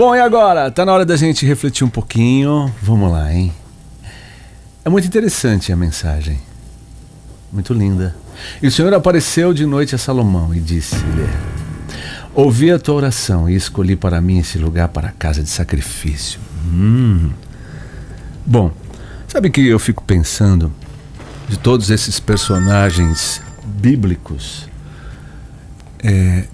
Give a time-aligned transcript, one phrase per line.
[0.00, 0.70] Bom, e agora?
[0.70, 2.72] Tá na hora da gente refletir um pouquinho.
[2.80, 3.52] Vamos lá, hein?
[4.82, 6.40] É muito interessante a mensagem.
[7.52, 8.16] Muito linda.
[8.62, 11.28] E o Senhor apareceu de noite a Salomão e disse-lhe:
[12.34, 16.40] Ouvi a tua oração e escolhi para mim esse lugar para a casa de sacrifício.
[16.64, 17.32] Hum.
[18.46, 18.72] Bom,
[19.28, 20.72] sabe que eu fico pensando
[21.46, 24.66] de todos esses personagens bíblicos?
[26.02, 26.44] É,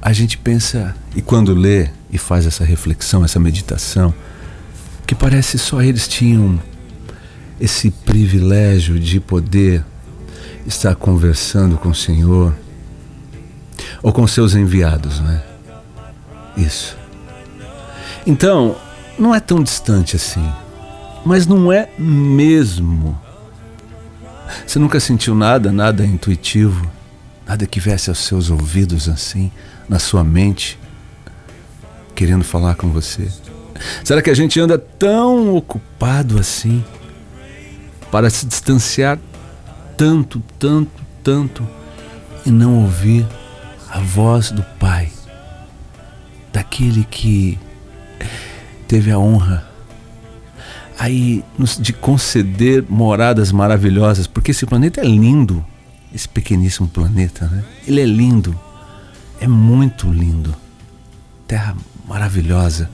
[0.00, 4.14] a gente pensa, e quando lê e faz essa reflexão, essa meditação,
[5.06, 6.60] que parece só eles tinham
[7.60, 9.84] esse privilégio de poder
[10.66, 12.54] estar conversando com o Senhor
[14.02, 15.42] ou com seus enviados, não é?
[16.56, 16.96] Isso.
[18.26, 18.76] Então,
[19.18, 20.46] não é tão distante assim,
[21.24, 23.18] mas não é mesmo.
[24.66, 26.88] Você nunca sentiu nada, nada intuitivo,
[27.48, 29.50] nada que viesse aos seus ouvidos assim,
[29.88, 30.78] na sua mente,
[32.14, 33.28] querendo falar com você?
[34.04, 36.84] Será que a gente anda tão ocupado assim?
[38.10, 39.18] para se distanciar
[39.96, 40.90] tanto, tanto,
[41.22, 41.68] tanto
[42.44, 43.26] e não ouvir
[43.90, 45.10] a voz do Pai,
[46.52, 47.58] daquele que
[48.86, 49.66] teve a honra
[50.98, 51.44] aí
[51.78, 55.64] de conceder moradas maravilhosas, porque esse planeta é lindo,
[56.14, 57.64] esse pequeníssimo planeta, né?
[57.86, 58.58] Ele é lindo,
[59.40, 60.54] é muito lindo,
[61.46, 62.90] terra maravilhosa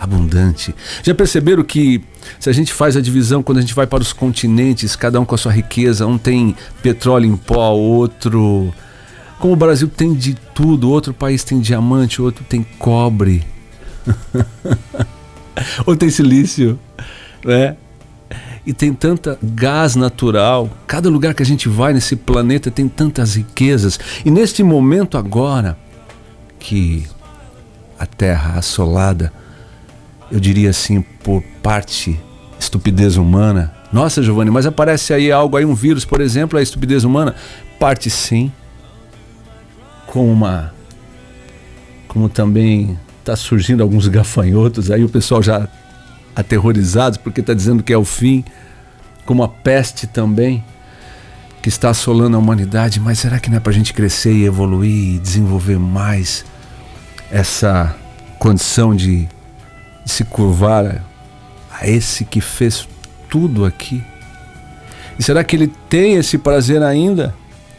[0.00, 0.74] abundante.
[1.02, 2.02] Já perceberam que
[2.38, 5.26] se a gente faz a divisão quando a gente vai para os continentes, cada um
[5.26, 8.72] com a sua riqueza, um tem petróleo em pó, outro.
[9.38, 13.44] Como o Brasil tem de tudo, outro país tem diamante, outro tem cobre,
[15.80, 16.78] outro tem silício,
[17.44, 17.76] né?
[18.66, 20.70] E tem tanta gás natural.
[20.86, 23.98] Cada lugar que a gente vai nesse planeta tem tantas riquezas.
[24.24, 25.78] E neste momento agora
[26.58, 27.06] que
[27.98, 29.32] a Terra assolada
[30.30, 32.18] eu diria assim, por parte
[32.58, 33.74] estupidez humana.
[33.92, 37.34] Nossa, Giovanni, mas aparece aí algo aí, um vírus, por exemplo, a estupidez humana.
[37.80, 38.52] Parte sim.
[40.06, 40.72] Com uma.
[42.06, 45.68] Como também está surgindo alguns gafanhotos, aí o pessoal já
[46.40, 48.44] aterrorizados porque está dizendo que é o fim.
[49.24, 50.64] Como a peste também,
[51.62, 52.98] que está assolando a humanidade.
[52.98, 56.44] Mas será que não é para a gente crescer e evoluir e desenvolver mais
[57.30, 57.94] essa
[58.38, 59.28] condição de
[60.04, 61.02] de se curvar
[61.70, 62.88] a esse que fez
[63.28, 64.02] tudo aqui?
[65.18, 67.34] E será que ele tem esse prazer ainda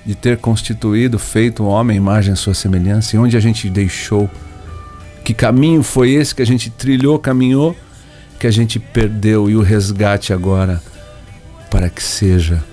[0.05, 3.15] de ter constituído, feito o homem, imagem sua semelhança?
[3.15, 4.29] E onde a gente deixou?
[5.23, 7.75] Que caminho foi esse que a gente trilhou, caminhou,
[8.41, 10.81] que a gente perdeu e o resgate agora
[11.69, 12.63] para que seja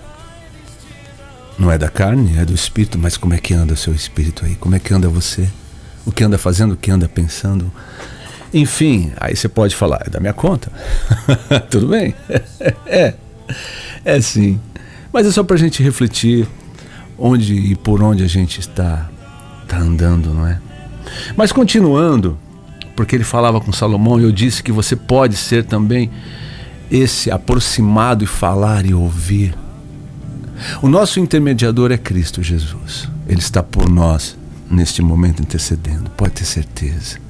[1.59, 4.47] não é da carne, é do espírito, mas como é que anda o seu espírito
[4.47, 4.55] aí?
[4.55, 5.47] Como é que anda você?
[6.07, 7.71] O que anda fazendo, o que anda pensando?
[8.55, 10.73] Enfim, aí você pode falar, é da minha conta.
[11.69, 12.15] Tudo bem?
[12.87, 13.13] é,
[14.07, 14.59] é sim.
[15.13, 16.49] Mas é só para a gente refletir
[17.19, 19.07] onde e por onde a gente está,
[19.65, 20.59] está andando, não é?
[21.37, 22.39] Mas continuando,
[22.99, 26.11] porque ele falava com Salomão e eu disse que você pode ser também
[26.91, 29.55] esse aproximado e falar e ouvir.
[30.83, 33.09] O nosso intermediador é Cristo Jesus.
[33.29, 34.37] Ele está por nós
[34.69, 37.21] neste momento intercedendo, pode ter certeza.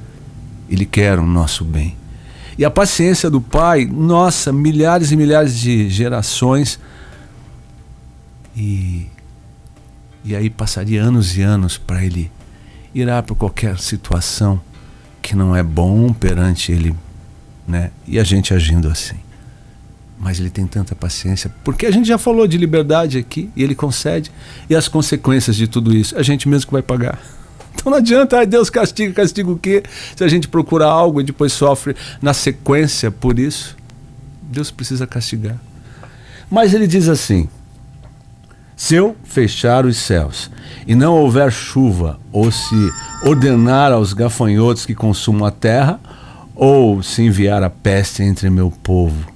[0.67, 1.95] Ele quer o nosso bem.
[2.57, 6.79] E a paciência do Pai, nossa, milhares e milhares de gerações.
[8.57, 9.05] E,
[10.25, 12.31] e aí passaria anos e anos para ele
[12.91, 14.59] irá por qualquer situação
[15.21, 16.95] que não é bom perante ele,
[17.67, 17.91] né?
[18.07, 19.17] E a gente agindo assim.
[20.19, 23.73] Mas ele tem tanta paciência, porque a gente já falou de liberdade aqui e ele
[23.73, 24.31] concede,
[24.69, 27.19] e as consequências de tudo isso, a gente mesmo que vai pagar.
[27.71, 29.83] Então não adianta, ai, Deus castiga, castiga o quê?
[30.13, 33.77] Se a gente procura algo e depois sofre na sequência por isso,
[34.41, 35.57] Deus precisa castigar.
[36.51, 37.47] Mas ele diz assim:
[38.79, 40.49] se eu fechar os céus
[40.87, 42.93] e não houver chuva, ou se
[43.25, 45.99] ordenar aos gafanhotos que consumam a terra,
[46.55, 49.29] ou se enviar a peste entre meu povo.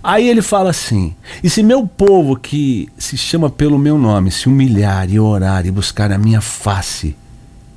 [0.00, 4.48] Aí ele fala assim: e se meu povo que se chama pelo meu nome se
[4.48, 7.16] humilhar e orar e buscar a minha face,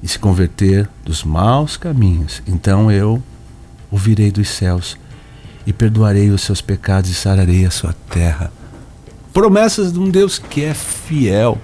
[0.03, 3.21] e se converter dos maus caminhos, então eu
[3.89, 4.95] ouvirei dos céus
[5.65, 8.58] e perdoarei os seus pecados e sararei a sua terra.
[9.33, 11.59] Promessas de um Deus que é fiel,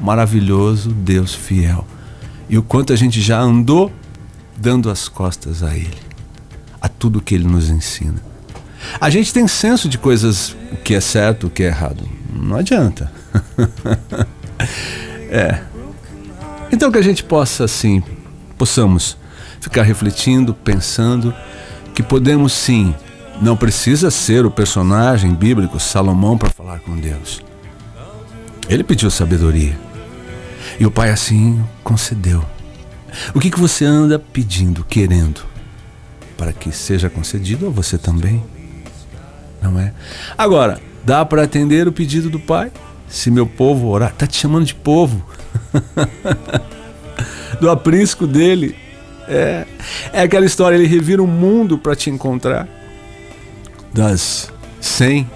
[0.00, 1.86] maravilhoso Deus fiel.
[2.48, 3.92] E o quanto a gente já andou
[4.56, 5.98] dando as costas a Ele,
[6.80, 8.22] a tudo que Ele nos ensina.
[9.00, 12.08] A gente tem senso de coisas, o que é certo, o que é errado.
[12.32, 13.10] Não adianta.
[15.30, 15.60] é,
[16.70, 18.02] então que a gente possa assim,
[18.56, 19.16] possamos
[19.60, 21.34] ficar refletindo, pensando
[21.94, 22.94] que podemos sim,
[23.40, 27.42] não precisa ser o personagem bíblico Salomão para falar com Deus.
[28.68, 29.78] Ele pediu sabedoria.
[30.78, 32.44] E o pai assim concedeu.
[33.34, 35.42] O que, que você anda pedindo, querendo?
[36.36, 38.42] Para que seja concedido a você também?
[39.62, 39.92] Não é?
[40.36, 42.70] Agora, dá para atender o pedido do pai?
[43.08, 45.24] Se meu povo orar, tá te chamando de povo.
[47.60, 48.76] do aprisco dele.
[49.28, 49.66] É,
[50.12, 52.68] é aquela história, ele revira o mundo para te encontrar.
[53.96, 55.26] Das 100,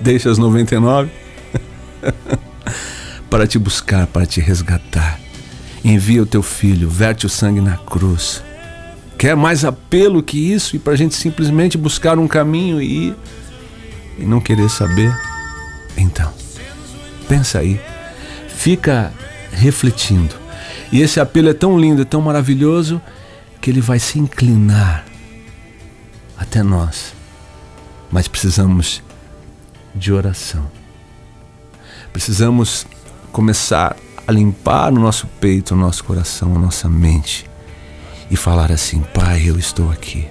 [0.00, 1.10] deixa as 99.
[3.28, 5.18] para te buscar, para te resgatar.
[5.84, 8.44] Envia o teu filho, verte o sangue na cruz.
[9.18, 13.16] Quer mais apelo que isso e para a gente simplesmente buscar um caminho e ir
[14.20, 15.12] e não querer saber?
[15.96, 16.32] Então,
[17.28, 17.80] pensa aí,
[18.46, 19.12] fica
[19.50, 20.36] refletindo.
[20.92, 23.02] E esse apelo é tão lindo, é tão maravilhoso,
[23.60, 25.04] que ele vai se inclinar
[26.38, 27.15] até nós.
[28.10, 29.02] Mas precisamos
[29.94, 30.70] de oração.
[32.12, 32.86] Precisamos
[33.32, 37.48] começar a limpar no nosso peito, o nosso coração, a nossa mente
[38.30, 40.26] e falar assim: Pai, eu estou aqui.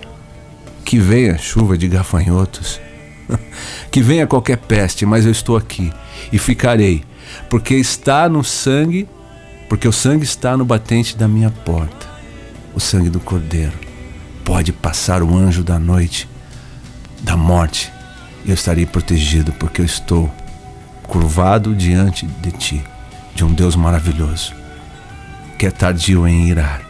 [0.84, 2.80] Que venha chuva de gafanhotos,
[3.90, 5.92] que venha qualquer peste, mas eu estou aqui
[6.32, 7.04] e ficarei,
[7.50, 9.08] porque está no sangue,
[9.68, 12.08] porque o sangue está no batente da minha porta,
[12.74, 13.74] o sangue do Cordeiro.
[14.44, 16.30] Pode passar o anjo da noite,
[17.22, 17.92] da morte,
[18.46, 20.32] eu estarei protegido, porque eu estou
[21.04, 22.84] curvado diante de ti
[23.34, 24.54] de um Deus maravilhoso,
[25.58, 26.82] que é tardio em irar,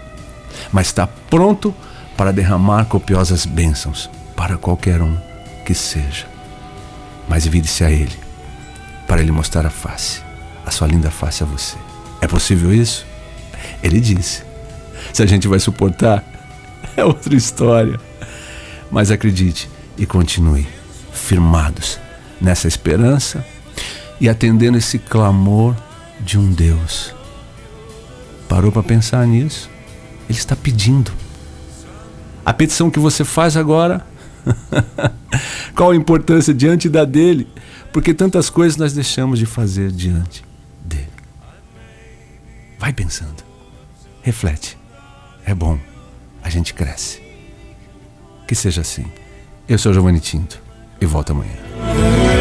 [0.71, 1.73] mas está pronto
[2.15, 5.17] para derramar copiosas bênçãos para qualquer um
[5.65, 6.27] que seja.
[7.27, 8.15] Mas vire-se a Ele,
[9.07, 10.21] para Ele mostrar a face,
[10.65, 11.75] a sua linda face a você.
[12.21, 13.05] É possível isso?
[13.81, 14.43] Ele disse.
[15.11, 16.23] Se a gente vai suportar,
[16.95, 17.99] é outra história.
[18.91, 20.67] Mas acredite e continue
[21.13, 21.99] firmados
[22.39, 23.45] nessa esperança
[24.19, 25.75] e atendendo esse clamor
[26.19, 27.13] de um Deus.
[28.47, 29.69] Parou para pensar nisso?
[30.29, 31.11] Ele está pedindo.
[32.45, 34.05] A petição que você faz agora,
[35.75, 37.47] qual a importância diante da dele?
[37.91, 40.43] Porque tantas coisas nós deixamos de fazer diante
[40.83, 41.09] dele.
[42.77, 43.43] Vai pensando.
[44.21, 44.77] Reflete.
[45.45, 45.79] É bom.
[46.43, 47.21] A gente cresce.
[48.47, 49.05] Que seja assim.
[49.67, 50.61] Eu sou Giovanni Tinto
[51.01, 52.34] e volto amanhã.